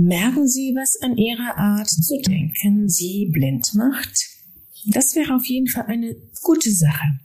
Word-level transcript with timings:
Merken 0.00 0.46
Sie, 0.46 0.76
was 0.76 0.96
an 1.02 1.16
Ihrer 1.16 1.58
Art 1.58 1.88
zu 1.88 2.20
denken 2.20 2.88
Sie 2.88 3.30
blind 3.32 3.74
macht? 3.74 4.28
Das 4.86 5.16
wäre 5.16 5.34
auf 5.34 5.44
jeden 5.46 5.66
Fall 5.66 5.86
eine 5.86 6.14
gute 6.40 6.70
Sache. 6.70 7.18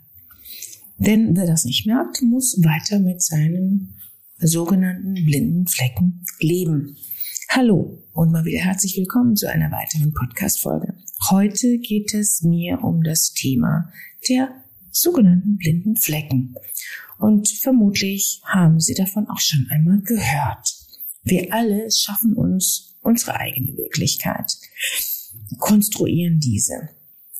Denn 0.98 1.38
wer 1.38 1.46
das 1.46 1.66
nicht 1.66 1.86
merkt, 1.86 2.24
muss 2.24 2.58
weiter 2.64 2.98
mit 2.98 3.22
seinen 3.22 4.00
sogenannten 4.40 5.14
blinden 5.14 5.68
Flecken 5.68 6.26
leben. 6.40 6.98
Hallo 7.50 8.02
und 8.12 8.32
mal 8.32 8.44
wieder 8.44 8.62
herzlich 8.62 8.98
willkommen 8.98 9.36
zu 9.36 9.48
einer 9.48 9.70
weiteren 9.70 10.12
Podcast-Folge. 10.12 10.96
Heute 11.30 11.78
geht 11.78 12.16
es 12.16 12.42
mir 12.42 12.84
um 12.84 13.04
das 13.04 13.34
Thema 13.34 13.92
der 14.28 14.50
sogenannten 14.90 15.58
blinden 15.58 15.96
Flecken. 15.96 16.56
Und 17.20 17.50
vermutlich 17.50 18.42
haben 18.46 18.80
Sie 18.80 18.96
davon 18.96 19.30
auch 19.30 19.40
schon 19.40 19.68
einmal 19.70 20.02
gehört. 20.02 20.73
Wir 21.24 21.54
alle 21.54 21.90
schaffen 21.90 22.34
uns 22.34 22.98
unsere 23.02 23.36
eigene 23.36 23.78
Wirklichkeit, 23.78 24.58
konstruieren 25.58 26.40
diese. 26.40 26.90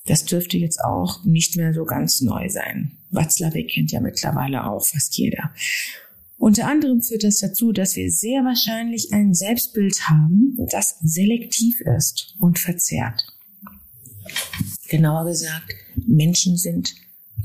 Das 0.06 0.24
dürfte 0.24 0.58
jetzt 0.58 0.82
auch 0.84 1.24
nicht 1.24 1.56
mehr 1.56 1.72
so 1.72 1.84
ganz 1.84 2.20
neu 2.20 2.48
sein. 2.48 2.98
Watzlawick 3.10 3.70
kennt 3.70 3.92
ja 3.92 4.00
mittlerweile 4.00 4.66
auch 4.66 4.84
fast 4.84 5.16
jeder. 5.16 5.52
Unter 6.36 6.66
anderem 6.66 7.00
führt 7.00 7.24
das 7.24 7.38
dazu, 7.38 7.72
dass 7.72 7.96
wir 7.96 8.10
sehr 8.10 8.42
wahrscheinlich 8.42 9.12
ein 9.12 9.34
Selbstbild 9.34 10.08
haben, 10.08 10.58
das 10.70 10.96
selektiv 11.02 11.80
ist 11.96 12.34
und 12.38 12.58
verzerrt. 12.58 13.24
Genauer 14.88 15.26
gesagt, 15.26 15.72
Menschen 16.06 16.56
sind 16.56 16.94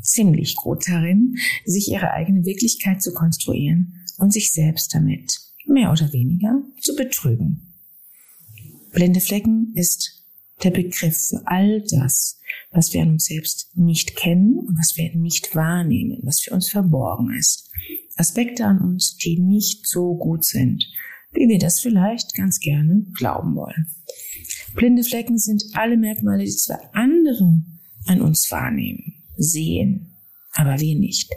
ziemlich 0.01 0.55
gut 0.55 0.87
darin, 0.87 1.37
sich 1.65 1.89
ihre 1.89 2.11
eigene 2.11 2.45
Wirklichkeit 2.45 3.01
zu 3.01 3.13
konstruieren 3.13 4.05
und 4.17 4.33
sich 4.33 4.51
selbst 4.51 4.93
damit 4.93 5.48
mehr 5.69 5.91
oder 5.91 6.11
weniger 6.11 6.61
zu 6.81 6.95
betrügen. 6.95 7.73
Blinde 8.91 9.21
Flecken 9.21 9.71
ist 9.75 10.25
der 10.63 10.71
Begriff 10.71 11.29
für 11.29 11.41
all 11.45 11.81
das, 11.89 12.39
was 12.71 12.93
wir 12.93 13.01
an 13.01 13.11
uns 13.11 13.25
selbst 13.25 13.69
nicht 13.75 14.15
kennen 14.15 14.59
und 14.59 14.77
was 14.77 14.97
wir 14.97 15.15
nicht 15.15 15.55
wahrnehmen, 15.55 16.19
was 16.23 16.41
für 16.41 16.53
uns 16.53 16.69
verborgen 16.69 17.33
ist. 17.37 17.69
Aspekte 18.15 18.65
an 18.65 18.79
uns, 18.81 19.15
die 19.15 19.39
nicht 19.39 19.87
so 19.87 20.15
gut 20.15 20.43
sind, 20.43 20.85
wie 21.31 21.47
wir 21.47 21.59
das 21.59 21.79
vielleicht 21.79 22.33
ganz 22.35 22.59
gerne 22.59 23.05
glauben 23.13 23.55
wollen. 23.55 23.87
Blinde 24.75 25.03
Flecken 25.03 25.37
sind 25.37 25.63
alle 25.73 25.97
Merkmale, 25.97 26.43
die 26.43 26.55
zwar 26.55 26.81
andere 26.93 27.63
an 28.05 28.21
uns 28.21 28.51
wahrnehmen, 28.51 29.23
sehen, 29.37 30.17
aber 30.53 30.79
wir 30.79 30.97
nicht 30.97 31.29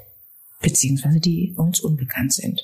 beziehungsweise 0.62 1.20
die 1.20 1.54
uns 1.56 1.80
unbekannt 1.80 2.32
sind. 2.32 2.62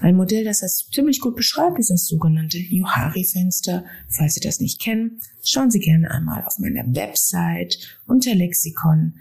Ein 0.00 0.16
Modell, 0.16 0.44
das 0.44 0.60
das 0.60 0.88
ziemlich 0.92 1.20
gut 1.20 1.36
beschreibt, 1.36 1.78
ist 1.78 1.90
das 1.90 2.06
sogenannte 2.06 2.58
Johari-Fenster. 2.58 3.84
Falls 4.08 4.34
Sie 4.34 4.40
das 4.40 4.60
nicht 4.60 4.80
kennen, 4.80 5.20
schauen 5.44 5.70
Sie 5.70 5.80
gerne 5.80 6.10
einmal 6.10 6.44
auf 6.44 6.58
meiner 6.58 6.84
Website 6.94 7.78
unter 8.06 8.34
Lexikon. 8.34 9.14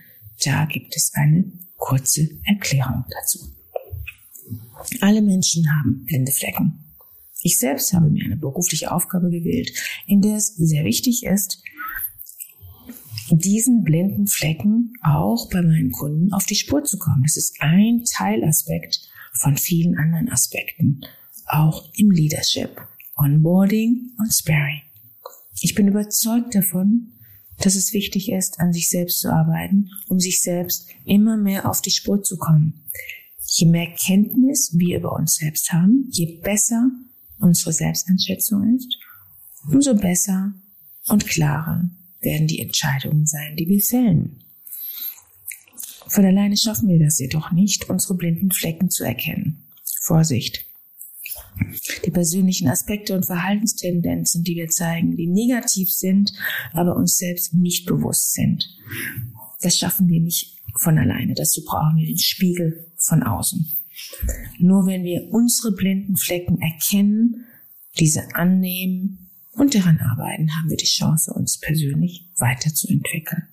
Da 0.43 0.65
gibt 0.65 0.95
es 0.95 1.11
eine 1.13 1.51
kurze 1.77 2.29
Erklärung 2.45 3.05
dazu. 3.09 3.39
Alle 5.01 5.21
Menschen 5.21 5.65
haben 5.69 6.05
blinde 6.05 6.31
Flecken. 6.31 6.85
Ich 7.41 7.57
selbst 7.57 7.93
habe 7.93 8.09
mir 8.09 8.25
eine 8.25 8.37
berufliche 8.37 8.91
Aufgabe 8.91 9.29
gewählt, 9.29 9.71
in 10.07 10.21
der 10.21 10.35
es 10.35 10.55
sehr 10.55 10.83
wichtig 10.83 11.23
ist, 11.23 11.61
diesen 13.37 13.83
blinden 13.83 14.27
Flecken 14.27 14.93
auch 15.03 15.49
bei 15.49 15.61
meinen 15.61 15.91
Kunden 15.91 16.33
auf 16.33 16.45
die 16.45 16.55
Spur 16.55 16.83
zu 16.83 16.97
kommen. 16.97 17.23
Das 17.23 17.37
ist 17.37 17.55
ein 17.59 18.03
Teilaspekt 18.11 18.99
von 19.33 19.57
vielen 19.57 19.97
anderen 19.97 20.29
Aspekten, 20.29 21.01
auch 21.45 21.85
im 21.95 22.11
Leadership, 22.11 22.81
Onboarding 23.15 24.13
und 24.17 24.33
Sparing. 24.33 24.81
Ich 25.61 25.75
bin 25.75 25.87
überzeugt 25.87 26.55
davon, 26.55 27.13
dass 27.57 27.75
es 27.75 27.93
wichtig 27.93 28.31
ist, 28.31 28.59
an 28.59 28.71
sich 28.71 28.89
selbst 28.89 29.19
zu 29.19 29.31
arbeiten, 29.31 29.89
um 30.07 30.19
sich 30.19 30.41
selbst 30.41 30.87
immer 31.05 31.35
mehr 31.35 31.69
auf 31.69 31.81
die 31.81 31.91
Spur 31.91 32.23
zu 32.23 32.37
kommen. 32.37 32.85
Je 33.45 33.67
mehr 33.67 33.87
Kenntnis 33.95 34.73
wir 34.77 34.99
über 34.99 35.13
uns 35.13 35.35
selbst 35.35 35.71
haben, 35.71 36.07
je 36.11 36.39
besser 36.41 36.89
unsere 37.39 37.73
Selbsteinschätzung 37.73 38.75
ist, 38.75 38.97
umso 39.69 39.95
besser 39.95 40.53
und 41.07 41.25
klarer 41.25 41.89
werden 42.21 42.47
die 42.47 42.59
Entscheidungen 42.59 43.25
sein, 43.25 43.55
die 43.55 43.67
wir 43.67 43.81
fällen. 43.81 44.43
Von 46.07 46.25
alleine 46.25 46.57
schaffen 46.57 46.89
wir 46.89 46.99
das 46.99 47.19
jedoch 47.19 47.51
nicht, 47.51 47.89
unsere 47.89 48.15
blinden 48.15 48.51
Flecken 48.51 48.89
zu 48.89 49.03
erkennen. 49.03 49.67
Vorsicht! 50.01 50.65
Die 52.05 52.11
persönlichen 52.11 52.67
Aspekte 52.67 53.15
und 53.15 53.25
Verhaltenstendenzen, 53.25 54.43
die 54.43 54.55
wir 54.55 54.69
zeigen, 54.69 55.17
die 55.17 55.27
negativ 55.27 55.91
sind, 55.91 56.31
aber 56.71 56.95
uns 56.95 57.17
selbst 57.17 57.53
nicht 57.53 57.85
bewusst 57.85 58.33
sind, 58.33 58.67
das 59.61 59.77
schaffen 59.77 60.07
wir 60.07 60.21
nicht 60.21 60.57
von 60.77 60.97
alleine. 60.97 61.33
Dazu 61.33 61.63
brauchen 61.63 61.97
wir 61.97 62.07
den 62.07 62.17
Spiegel 62.17 62.91
von 62.97 63.23
außen. 63.23 63.75
Nur 64.59 64.85
wenn 64.85 65.03
wir 65.03 65.27
unsere 65.31 65.73
blinden 65.73 66.15
Flecken 66.15 66.61
erkennen, 66.61 67.45
diese 67.99 68.33
annehmen 68.35 69.28
und 69.59 69.75
daran 69.75 69.99
arbeiten, 69.99 70.55
haben 70.55 70.69
wir 70.69 70.77
die 70.77 70.85
Chance, 70.85 71.33
uns 71.33 71.59
persönlich 71.59 72.31
weiterzuentwickeln. 72.37 73.43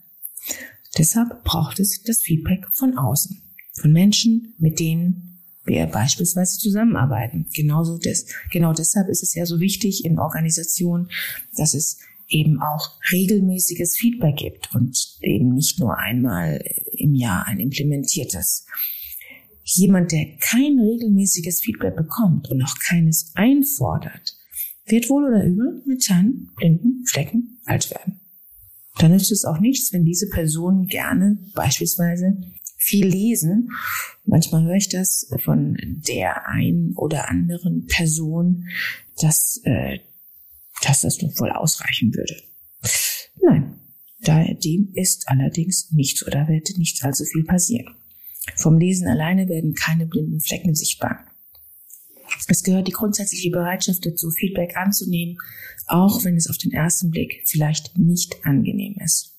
Deshalb 0.96 1.42
braucht 1.44 1.80
es 1.80 2.02
das 2.02 2.22
Feedback 2.22 2.64
von 2.72 2.96
außen, 2.96 3.42
von 3.74 3.92
Menschen, 3.92 4.54
mit 4.58 4.78
denen 4.78 5.42
wir 5.64 5.86
beispielsweise 5.86 6.58
zusammenarbeiten. 6.58 7.48
Genauso 7.52 7.98
des, 7.98 8.26
genau 8.52 8.72
deshalb 8.72 9.08
ist 9.08 9.22
es 9.22 9.34
ja 9.34 9.44
so 9.46 9.58
wichtig 9.58 10.04
in 10.04 10.18
Organisationen, 10.18 11.08
dass 11.56 11.74
es 11.74 11.98
eben 12.28 12.60
auch 12.60 13.00
regelmäßiges 13.12 13.96
Feedback 13.96 14.36
gibt 14.36 14.74
und 14.74 14.96
eben 15.22 15.54
nicht 15.54 15.80
nur 15.80 15.98
einmal 15.98 16.62
im 16.92 17.14
Jahr 17.14 17.46
ein 17.46 17.58
implementiertes. 17.58 18.66
Jemand, 19.64 20.12
der 20.12 20.36
kein 20.38 20.78
regelmäßiges 20.78 21.62
Feedback 21.62 21.96
bekommt 21.96 22.48
und 22.48 22.62
auch 22.62 22.78
keines 22.78 23.32
einfordert, 23.34 24.35
wird 24.86 25.10
wohl 25.10 25.24
oder 25.24 25.44
übel 25.44 25.82
mit 25.86 26.02
seinen 26.02 26.50
blinden 26.56 27.04
Flecken 27.06 27.58
alt 27.64 27.90
werden. 27.90 28.20
Dann 28.98 29.12
nützt 29.12 29.32
es 29.32 29.44
auch 29.44 29.60
nichts, 29.60 29.92
wenn 29.92 30.04
diese 30.04 30.28
Personen 30.28 30.86
gerne 30.86 31.38
beispielsweise 31.54 32.36
viel 32.78 33.06
lesen. 33.06 33.70
Manchmal 34.24 34.64
höre 34.64 34.76
ich 34.76 34.88
das 34.88 35.28
von 35.44 35.76
der 36.08 36.48
einen 36.48 36.94
oder 36.94 37.28
anderen 37.28 37.86
Person, 37.86 38.68
dass, 39.20 39.60
äh, 39.64 39.98
dass 40.82 41.02
das 41.02 41.18
doch 41.18 41.38
wohl 41.40 41.50
ausreichen 41.50 42.14
würde. 42.14 42.36
Nein, 43.42 43.80
da 44.20 44.44
dem 44.44 44.92
ist 44.94 45.28
allerdings 45.28 45.90
nichts 45.92 46.26
oder 46.26 46.48
wird 46.48 46.78
nicht 46.78 47.02
allzu 47.04 47.24
viel 47.24 47.44
passieren. 47.44 47.94
Vom 48.54 48.78
Lesen 48.78 49.08
alleine 49.08 49.48
werden 49.48 49.74
keine 49.74 50.06
blinden 50.06 50.40
Flecken 50.40 50.74
sichtbar. 50.74 51.25
Es 52.48 52.62
gehört 52.62 52.88
die 52.88 52.92
grundsätzliche 52.92 53.50
Bereitschaft 53.50 54.04
dazu, 54.06 54.30
Feedback 54.30 54.76
anzunehmen, 54.76 55.38
auch 55.86 56.24
wenn 56.24 56.36
es 56.36 56.48
auf 56.48 56.58
den 56.58 56.72
ersten 56.72 57.10
Blick 57.10 57.42
vielleicht 57.46 57.96
nicht 57.98 58.34
angenehm 58.44 58.96
ist. 59.04 59.36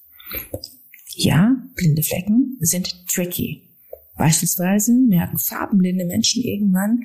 Ja, 1.15 1.55
blinde 1.75 2.03
Flecken 2.03 2.57
sind 2.59 3.07
tricky. 3.07 3.63
Beispielsweise 4.17 4.93
merken 4.93 5.37
farbenblinde 5.37 6.05
Menschen 6.05 6.43
irgendwann, 6.43 7.01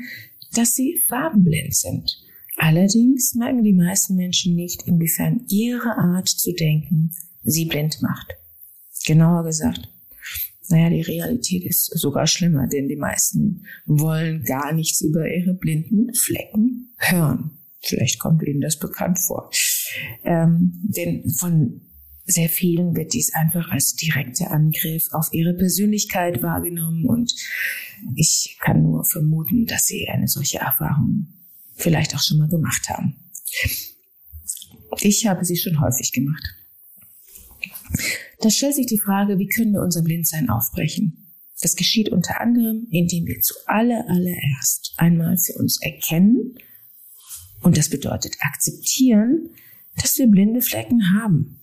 dass 0.55 0.75
sie 0.75 1.01
farbenblind 1.09 1.75
sind. 1.75 2.19
Allerdings 2.57 3.35
merken 3.35 3.65
die 3.65 3.73
meisten 3.73 4.15
Menschen 4.17 4.55
nicht, 4.55 4.83
inwiefern 4.87 5.45
ihre 5.49 5.97
Art 5.97 6.29
zu 6.29 6.53
denken 6.53 7.11
sie 7.43 7.65
blind 7.65 8.01
macht. 8.03 8.37
Genauer 9.05 9.45
gesagt, 9.45 9.89
naja, 10.69 10.91
die 10.91 11.03
Realität 11.03 11.65
ist 11.65 11.87
sogar 11.87 12.27
schlimmer, 12.27 12.67
denn 12.69 12.89
die 12.89 12.97
meisten 12.97 13.65
wollen 13.87 14.45
gar 14.45 14.73
nichts 14.73 15.01
über 15.01 15.29
ihre 15.29 15.55
blinden 15.55 16.15
Flecken 16.15 16.95
hören. 16.99 17.59
Vielleicht 17.81 18.21
kommt 18.21 18.43
Ihnen 18.43 18.61
das 18.61 18.79
bekannt 18.79 19.19
vor. 19.19 19.51
Ähm, 20.25 20.81
denn 20.85 21.29
von 21.31 21.81
sehr 22.25 22.49
vielen 22.49 22.95
wird 22.95 23.13
dies 23.13 23.35
einfach 23.35 23.71
als 23.71 23.95
direkter 23.97 24.51
Angriff 24.53 25.09
auf 25.13 25.29
ihre 25.33 25.55
Persönlichkeit 25.55 26.43
wahrgenommen 26.43 27.07
und 27.07 27.35
ich 28.15 28.57
kann 28.61 28.83
nur 28.83 29.05
vermuten, 29.05 29.67
dass 29.67 29.87
sie 29.87 30.09
eine 30.09 30.29
solche 30.29 30.59
Erfahrung 30.59 31.27
vielleicht 31.75 32.15
auch 32.15 32.23
schon 32.23 32.39
mal 32.39 32.49
gemacht 32.49 32.89
haben. 32.89 33.17
Ich 35.01 35.27
habe 35.27 35.45
sie 35.45 35.57
schon 35.57 35.81
häufig 35.81 36.13
gemacht. 36.13 36.43
Da 38.43 38.51
stellt 38.51 38.75
sich 38.75 38.87
die 38.87 38.99
Frage, 38.99 39.39
wie 39.39 39.47
können 39.47 39.73
wir 39.73 39.81
unser 39.81 40.03
Blindsein 40.03 40.51
aufbrechen? 40.51 41.33
Das 41.61 41.77
geschieht 41.77 42.11
unter 42.11 42.41
anderem, 42.41 42.89
indem 42.91 43.27
wir 43.27 43.41
zu 43.41 43.55
aller, 43.67 44.05
allererst 44.09 44.95
einmal 44.97 45.39
für 45.39 45.55
uns 45.55 45.81
erkennen, 45.81 46.57
und 47.63 47.77
das 47.77 47.89
bedeutet 47.89 48.35
akzeptieren, 48.41 49.51
dass 49.97 50.19
wir 50.19 50.27
blinde 50.27 50.63
Flecken 50.63 51.15
haben. 51.15 51.61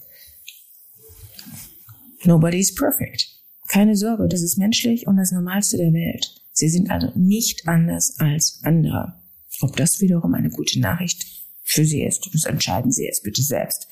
Nobody 2.23 2.59
is 2.59 2.73
perfect. 2.73 3.27
Keine 3.67 3.95
Sorge, 3.95 4.27
das 4.27 4.41
ist 4.41 4.57
menschlich 4.57 5.07
und 5.07 5.17
das 5.17 5.31
Normalste 5.31 5.77
der 5.77 5.93
Welt. 5.93 6.41
Sie 6.51 6.69
sind 6.69 6.89
also 6.89 7.11
nicht 7.15 7.67
anders 7.67 8.17
als 8.19 8.61
andere. 8.63 9.21
Ob 9.61 9.75
das 9.75 10.01
wiederum 10.01 10.33
eine 10.33 10.49
gute 10.49 10.79
Nachricht 10.79 11.25
für 11.63 11.85
Sie 11.85 12.03
ist, 12.03 12.29
das 12.33 12.45
entscheiden 12.45 12.91
Sie 12.91 13.03
jetzt 13.03 13.23
bitte 13.23 13.43
selbst. 13.43 13.87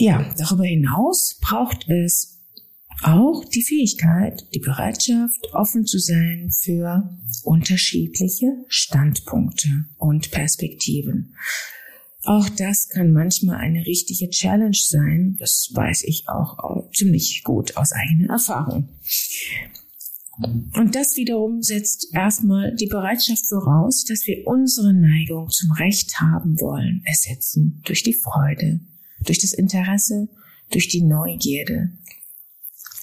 Ja, 0.00 0.34
darüber 0.38 0.64
hinaus 0.64 1.38
braucht 1.42 1.86
es 1.90 2.38
auch 3.02 3.44
die 3.44 3.62
Fähigkeit, 3.62 4.46
die 4.54 4.58
Bereitschaft, 4.58 5.52
offen 5.52 5.84
zu 5.84 5.98
sein 5.98 6.50
für 6.50 7.18
unterschiedliche 7.44 8.46
Standpunkte 8.68 9.68
und 9.98 10.30
Perspektiven. 10.30 11.36
Auch 12.22 12.48
das 12.48 12.88
kann 12.88 13.12
manchmal 13.12 13.56
eine 13.56 13.84
richtige 13.84 14.30
Challenge 14.30 14.72
sein. 14.74 15.36
Das 15.38 15.70
weiß 15.74 16.04
ich 16.04 16.30
auch 16.30 16.90
ziemlich 16.94 17.42
gut 17.44 17.76
aus 17.76 17.92
eigener 17.92 18.32
Erfahrung. 18.32 18.88
Und 20.38 20.94
das 20.94 21.14
wiederum 21.16 21.60
setzt 21.60 22.08
erstmal 22.14 22.74
die 22.74 22.86
Bereitschaft 22.86 23.46
voraus, 23.50 24.06
dass 24.06 24.26
wir 24.26 24.46
unsere 24.46 24.94
Neigung 24.94 25.50
zum 25.50 25.72
Recht 25.72 26.18
haben 26.22 26.58
wollen, 26.58 27.02
ersetzen 27.04 27.82
durch 27.84 28.02
die 28.02 28.14
Freude, 28.14 28.80
durch 29.20 29.38
das 29.38 29.52
Interesse, 29.52 30.28
durch 30.70 30.88
die 30.88 31.02
Neugierde, 31.02 31.90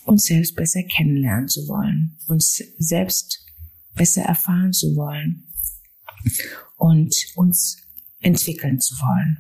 uns 0.06 0.26
selbst 0.26 0.56
besser 0.56 0.84
kennenlernen 0.84 1.48
zu 1.48 1.68
wollen, 1.68 2.18
uns 2.28 2.64
selbst 2.78 3.46
besser 3.94 4.22
erfahren 4.22 4.74
zu 4.74 4.96
wollen 4.96 5.48
und 6.78 7.14
uns 7.36 7.78
entwickeln 8.20 8.80
zu 8.80 8.96
wollen 8.96 9.38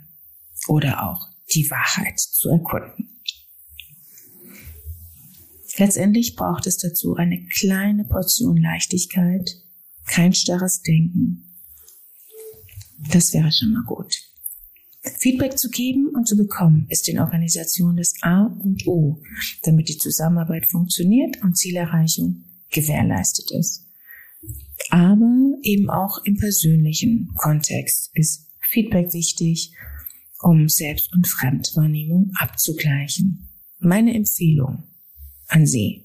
oder 0.67 1.09
auch 1.09 1.27
die 1.53 1.69
Wahrheit 1.69 2.19
zu 2.19 2.49
erkunden. 2.49 3.21
Letztendlich 5.77 6.35
braucht 6.35 6.65
es 6.65 6.77
dazu 6.77 7.15
eine 7.15 7.45
kleine 7.45 8.03
Portion 8.03 8.57
Leichtigkeit, 8.57 9.49
kein 10.07 10.33
starres 10.33 10.81
Denken. 10.81 11.55
Das 13.11 13.31
wäre 13.33 13.51
schon 13.51 13.73
mal 13.73 13.83
gut. 13.83 14.15
Feedback 15.19 15.57
zu 15.57 15.69
geben 15.69 16.09
und 16.15 16.27
zu 16.27 16.37
bekommen 16.37 16.87
ist 16.89 17.07
in 17.07 17.19
Organisationen 17.19 17.97
das 17.97 18.13
A 18.21 18.45
und 18.45 18.87
O, 18.87 19.21
damit 19.63 19.89
die 19.89 19.97
Zusammenarbeit 19.97 20.69
funktioniert 20.69 21.41
und 21.43 21.57
Zielerreichung 21.57 22.43
gewährleistet 22.71 23.51
ist. 23.51 23.85
Aber 24.89 25.57
eben 25.63 25.89
auch 25.89 26.23
im 26.23 26.37
persönlichen 26.37 27.33
Kontext 27.35 28.11
ist 28.13 28.49
Feedback 28.69 29.13
wichtig, 29.13 29.73
um 30.41 30.69
Selbst- 30.69 31.13
und 31.13 31.27
Fremdwahrnehmung 31.27 32.31
abzugleichen. 32.35 33.49
Meine 33.79 34.13
Empfehlung 34.13 34.83
an 35.47 35.65
Sie. 35.65 36.03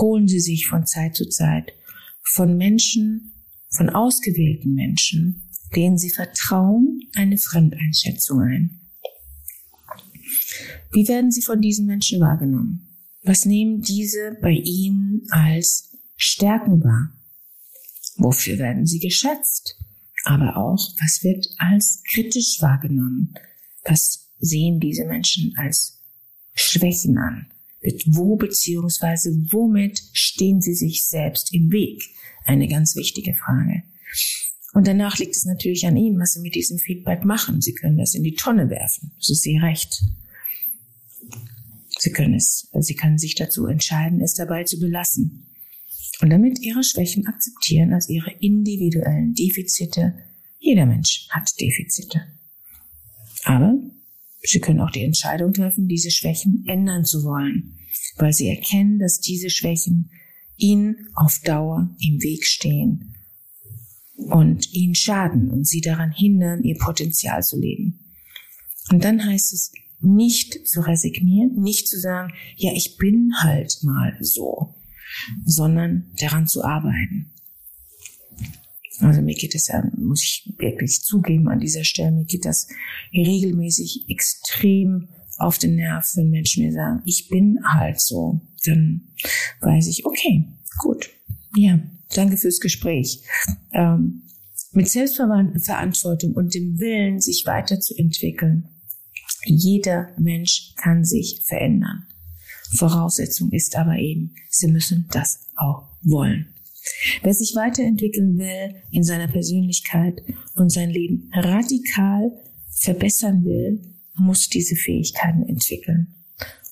Holen 0.00 0.26
Sie 0.26 0.40
sich 0.40 0.66
von 0.66 0.86
Zeit 0.86 1.14
zu 1.14 1.28
Zeit 1.28 1.72
von 2.26 2.56
Menschen, 2.56 3.32
von 3.70 3.90
ausgewählten 3.90 4.74
Menschen, 4.74 5.45
denen 5.76 5.98
Sie 5.98 6.10
vertrauen, 6.10 7.02
eine 7.14 7.38
Fremdeinschätzung 7.38 8.40
ein. 8.40 8.80
Wie 10.92 11.06
werden 11.08 11.30
Sie 11.30 11.42
von 11.42 11.60
diesen 11.60 11.86
Menschen 11.86 12.20
wahrgenommen? 12.20 12.88
Was 13.22 13.44
nehmen 13.44 13.82
diese 13.82 14.38
bei 14.40 14.52
Ihnen 14.52 15.26
als 15.30 15.96
Stärken 16.16 16.82
wahr? 16.82 17.12
Wofür 18.16 18.58
werden 18.58 18.86
Sie 18.86 18.98
geschätzt? 18.98 19.76
Aber 20.24 20.56
auch, 20.56 20.90
was 21.00 21.22
wird 21.22 21.46
als 21.58 22.02
kritisch 22.08 22.58
wahrgenommen? 22.60 23.34
Was 23.84 24.32
sehen 24.38 24.80
diese 24.80 25.04
Menschen 25.04 25.54
als 25.56 26.02
Schwächen 26.54 27.18
an? 27.18 27.46
Mit 27.82 28.02
wo 28.08 28.36
beziehungsweise 28.36 29.30
womit 29.50 30.02
stehen 30.12 30.60
sie 30.60 30.74
sich 30.74 31.06
selbst 31.06 31.54
im 31.54 31.70
Weg? 31.70 32.02
Eine 32.44 32.66
ganz 32.66 32.96
wichtige 32.96 33.34
Frage. 33.34 33.82
Und 34.76 34.86
danach 34.86 35.16
liegt 35.16 35.34
es 35.34 35.46
natürlich 35.46 35.86
an 35.86 35.96
Ihnen, 35.96 36.20
was 36.20 36.34
Sie 36.34 36.40
mit 36.40 36.54
diesem 36.54 36.76
Feedback 36.76 37.24
machen. 37.24 37.62
Sie 37.62 37.72
können 37.72 37.96
das 37.96 38.14
in 38.14 38.22
die 38.22 38.34
Tonne 38.34 38.68
werfen. 38.68 39.10
Das 39.16 39.30
ist 39.30 39.46
Ihr 39.46 39.62
Recht. 39.62 40.02
Sie 41.98 42.12
können 42.12 42.34
es, 42.34 42.68
Sie 42.80 42.94
können 42.94 43.16
sich 43.16 43.34
dazu 43.36 43.64
entscheiden, 43.64 44.20
es 44.20 44.34
dabei 44.34 44.64
zu 44.64 44.78
belassen. 44.78 45.46
Und 46.20 46.28
damit 46.28 46.60
Ihre 46.60 46.84
Schwächen 46.84 47.26
akzeptieren 47.26 47.94
als 47.94 48.10
Ihre 48.10 48.30
individuellen 48.32 49.32
Defizite. 49.32 50.12
Jeder 50.58 50.84
Mensch 50.84 51.26
hat 51.30 51.58
Defizite. 51.58 52.26
Aber 53.44 53.78
Sie 54.42 54.60
können 54.60 54.80
auch 54.80 54.90
die 54.90 55.04
Entscheidung 55.04 55.54
treffen, 55.54 55.88
diese 55.88 56.10
Schwächen 56.10 56.66
ändern 56.68 57.06
zu 57.06 57.24
wollen, 57.24 57.78
weil 58.18 58.34
Sie 58.34 58.48
erkennen, 58.48 58.98
dass 58.98 59.20
diese 59.20 59.48
Schwächen 59.48 60.10
Ihnen 60.58 61.08
auf 61.14 61.40
Dauer 61.42 61.96
im 61.98 62.22
Weg 62.22 62.44
stehen 62.44 63.15
und 64.16 64.72
Ihnen 64.72 64.94
schaden 64.94 65.50
und 65.50 65.66
Sie 65.66 65.80
daran 65.80 66.10
hindern, 66.10 66.62
Ihr 66.62 66.78
Potenzial 66.78 67.42
zu 67.42 67.58
leben. 67.58 68.00
Und 68.90 69.04
dann 69.04 69.24
heißt 69.24 69.52
es, 69.52 69.72
nicht 70.00 70.66
zu 70.68 70.80
resignieren, 70.80 71.60
nicht 71.60 71.88
zu 71.88 71.98
sagen, 71.98 72.32
ja, 72.56 72.72
ich 72.74 72.96
bin 72.96 73.32
halt 73.38 73.78
mal 73.82 74.16
so, 74.20 74.74
sondern 75.44 76.10
daran 76.20 76.46
zu 76.46 76.64
arbeiten. 76.64 77.32
Also 79.00 79.20
mir 79.20 79.34
geht 79.34 79.54
es 79.54 79.68
ja, 79.68 79.82
muss 79.96 80.22
ich 80.22 80.54
wirklich 80.58 81.02
zugeben 81.02 81.48
an 81.48 81.60
dieser 81.60 81.84
Stelle, 81.84 82.12
mir 82.12 82.24
geht 82.24 82.44
das 82.44 82.68
regelmäßig 83.12 84.06
extrem 84.08 85.08
auf 85.38 85.58
den 85.58 85.76
Nerv, 85.76 86.10
wenn 86.14 86.30
Menschen 86.30 86.64
mir 86.64 86.72
sagen, 86.72 87.02
ich 87.04 87.28
bin 87.28 87.58
halt 87.64 88.00
so. 88.00 88.40
Dann 88.64 89.08
weiß 89.60 89.88
ich, 89.88 90.06
okay, 90.06 90.46
gut, 90.78 91.10
ja, 91.54 91.78
danke 92.14 92.36
fürs 92.36 92.60
Gespräch. 92.60 93.22
Ähm, 93.72 94.22
mit 94.72 94.88
Selbstverantwortung 94.88 96.34
und 96.34 96.54
dem 96.54 96.78
Willen, 96.78 97.20
sich 97.20 97.44
weiterzuentwickeln. 97.46 98.68
Jeder 99.46 100.10
Mensch 100.18 100.74
kann 100.76 101.04
sich 101.04 101.42
verändern. 101.46 102.06
Voraussetzung 102.76 103.50
ist 103.52 103.76
aber 103.76 103.96
eben, 103.96 104.34
sie 104.50 104.68
müssen 104.68 105.06
das 105.12 105.46
auch 105.56 105.88
wollen. 106.02 106.48
Wer 107.22 107.34
sich 107.34 107.54
weiterentwickeln 107.54 108.38
will 108.38 108.74
in 108.90 109.02
seiner 109.02 109.28
Persönlichkeit 109.28 110.22
und 110.54 110.70
sein 110.70 110.90
Leben 110.90 111.30
radikal 111.32 112.30
verbessern 112.70 113.44
will, 113.44 113.80
muss 114.14 114.48
diese 114.48 114.76
Fähigkeiten 114.76 115.42
entwickeln, 115.48 116.14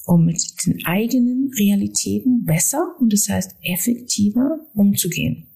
um 0.06 0.25
mit 0.25 0.42
den 0.66 0.84
eigenen 0.84 1.50
Realitäten 1.58 2.44
besser 2.44 2.94
und 3.00 3.12
das 3.12 3.28
heißt 3.28 3.54
effektiver 3.62 4.58
umzugehen. 4.75 5.49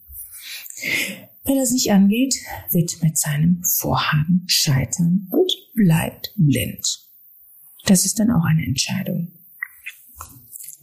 Wer 1.45 1.57
das 1.57 1.71
nicht 1.71 1.91
angeht, 1.91 2.35
wird 2.71 3.03
mit 3.03 3.19
seinem 3.19 3.63
Vorhaben 3.65 4.45
scheitern 4.47 5.29
und 5.31 5.53
bleibt 5.75 6.33
blind. 6.37 7.09
Das 7.87 8.05
ist 8.05 8.19
dann 8.19 8.31
auch 8.31 8.45
eine 8.45 8.67
Entscheidung. 8.67 9.33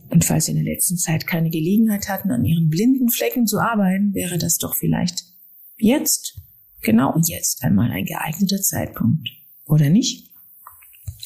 Und 0.10 0.24
falls 0.24 0.46
Sie 0.46 0.52
in 0.52 0.64
der 0.64 0.74
letzten 0.74 0.98
Zeit 0.98 1.28
keine 1.28 1.50
Gelegenheit 1.50 2.08
hatten, 2.08 2.32
an 2.32 2.46
Ihren 2.46 2.70
blinden 2.70 3.10
Flecken 3.10 3.48
zu 3.48 3.60
arbeiten, 3.60 4.14
wäre 4.14 4.38
das 4.38 4.58
doch 4.58 4.76
vielleicht 4.76 5.24
jetzt, 5.78 6.40
genau 6.82 7.20
jetzt 7.28 7.64
einmal 7.64 7.92
ein 7.92 8.06
geeigneter 8.06 8.62
Zeitpunkt. 8.62 9.30
Oder 9.66 9.90
nicht? 9.90 10.32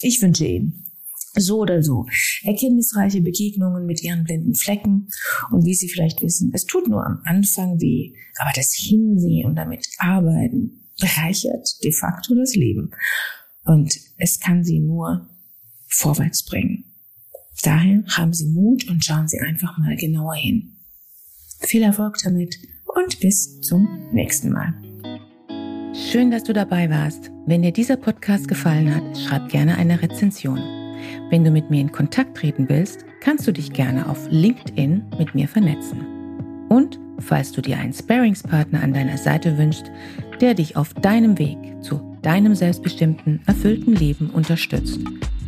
Ich 0.02 0.22
wünsche 0.22 0.46
Ihnen 0.46 0.89
so 1.36 1.60
oder 1.60 1.84
so 1.84 2.06
erkenntnisreiche 2.44 3.22
Begegnungen 3.22 3.86
mit 3.86 4.04
Ihren 4.04 4.24
blinden 4.24 4.56
Flecken. 4.56 5.10
Und 5.52 5.66
wie 5.66 5.76
Sie 5.76 5.90
vielleicht 5.90 6.22
wissen, 6.22 6.52
es 6.54 6.66
tut 6.66 6.88
nur 6.88 7.06
am 7.06 7.22
Anfang 7.26 7.80
weh, 7.80 8.14
aber 8.40 8.52
das 8.56 8.74
Hinsehen 8.74 9.46
und 9.46 9.56
damit 9.56 9.88
arbeiten 9.98 10.80
bereichert 11.00 11.84
de 11.84 11.92
facto 11.92 12.36
das 12.36 12.56
Leben. 12.56 12.92
Und 13.64 13.98
es 14.18 14.40
kann 14.40 14.64
Sie 14.64 14.80
nur 14.80 15.30
vorwärts 15.88 16.44
bringen. 16.44 16.86
Daher 17.64 18.04
haben 18.08 18.34
Sie 18.34 18.48
Mut 18.48 18.88
und 18.90 19.04
schauen 19.04 19.28
Sie 19.28 19.40
einfach 19.40 19.78
mal 19.78 19.96
genauer 19.96 20.36
hin. 20.36 20.78
Viel 21.62 21.84
Erfolg 21.84 22.18
damit 22.24 22.56
und 22.86 23.20
bis 23.20 23.60
zum 23.62 24.10
nächsten 24.14 24.52
Mal. 24.52 24.74
Schön, 25.94 26.32
dass 26.32 26.44
du 26.44 26.54
dabei 26.54 26.90
warst. 26.90 27.32
Wenn 27.46 27.62
dir 27.62 27.74
dieser 27.74 27.98
Podcast 27.98 28.48
gefallen 28.48 28.94
hat, 28.96 29.18
schreib 29.18 29.50
gerne 29.50 29.76
eine 29.78 30.02
Rezension. 30.02 30.79
Wenn 31.30 31.44
du 31.44 31.52
mit 31.52 31.70
mir 31.70 31.82
in 31.82 31.92
Kontakt 31.92 32.38
treten 32.38 32.68
willst, 32.70 33.06
kannst 33.22 33.48
du 33.48 33.52
dich 33.52 33.74
gerne 33.74 34.10
auf 34.10 34.28
LinkedIn 34.30 35.04
mit 35.18 35.36
mir 35.36 35.48
vernetzen. 35.48 36.06
Und 36.70 37.00
falls 37.20 37.52
du 37.52 37.62
dir 37.62 37.78
einen 37.78 37.94
Sparingspartner 37.94 38.82
an 38.82 38.94
deiner 38.94 39.18
Seite 39.18 39.58
wünschst, 39.58 39.92
der 40.42 40.54
dich 40.54 40.76
auf 40.76 40.94
deinem 40.94 41.38
Weg 41.38 41.58
zu 41.82 42.18
deinem 42.22 42.56
selbstbestimmten, 42.56 43.42
erfüllten 43.46 43.96
Leben 43.96 44.30
unterstützt, 44.30 45.00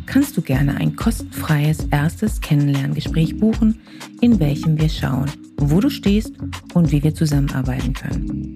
kannst 0.06 0.36
du 0.36 0.42
gerne 0.42 0.76
ein 0.78 0.96
kostenfreies 0.96 1.88
erstes 1.92 2.42
Kennenlerngespräch 2.42 3.38
buchen, 3.38 3.80
in 4.20 4.40
welchem 4.40 4.80
wir 4.80 4.90
schauen, 4.90 5.30
wo 5.58 5.80
du 5.80 5.90
stehst 5.90 6.34
und 6.74 6.92
wie 6.92 7.04
wir 7.04 7.14
zusammenarbeiten 7.14 7.94
können. 7.94 8.56